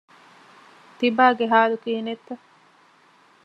[0.97, 2.33] ތިބާގެ ޙާލު ކިހިނެއްތަ؟